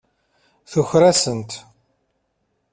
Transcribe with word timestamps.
Tuker-asent. 0.71 1.51